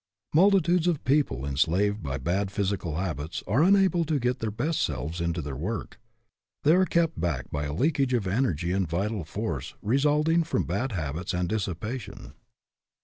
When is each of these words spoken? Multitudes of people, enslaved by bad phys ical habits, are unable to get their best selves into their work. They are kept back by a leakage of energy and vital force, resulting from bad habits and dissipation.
Multitudes 0.33 0.87
of 0.87 1.03
people, 1.03 1.45
enslaved 1.45 2.01
by 2.01 2.17
bad 2.17 2.47
phys 2.47 2.75
ical 2.75 2.97
habits, 2.99 3.43
are 3.45 3.61
unable 3.61 4.03
to 4.05 4.17
get 4.17 4.39
their 4.39 4.49
best 4.49 4.81
selves 4.81 5.21
into 5.21 5.43
their 5.43 5.55
work. 5.55 5.99
They 6.63 6.73
are 6.73 6.85
kept 6.87 7.21
back 7.21 7.51
by 7.51 7.65
a 7.65 7.73
leakage 7.73 8.13
of 8.15 8.25
energy 8.25 8.71
and 8.71 8.89
vital 8.89 9.23
force, 9.23 9.75
resulting 9.79 10.43
from 10.43 10.63
bad 10.63 10.93
habits 10.93 11.35
and 11.35 11.47
dissipation. 11.47 12.33